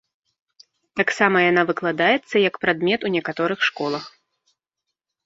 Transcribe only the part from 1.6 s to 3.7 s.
выкладаецца як прадмет у некаторых